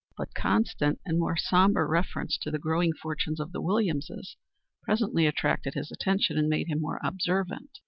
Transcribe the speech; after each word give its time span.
But 0.17 0.33
constant 0.33 0.99
and 1.05 1.19
more 1.19 1.37
sombre 1.37 1.85
reference 1.85 2.35
to 2.39 2.49
the 2.49 2.57
growing 2.57 2.91
fortunes 2.91 3.39
of 3.39 3.51
the 3.51 3.61
Williamses 3.61 4.35
presently 4.81 5.27
attracted 5.27 5.75
his 5.75 5.91
attention 5.91 6.39
and 6.39 6.49
made 6.49 6.69
him 6.69 6.81
more 6.81 6.99
observant. 7.03 7.77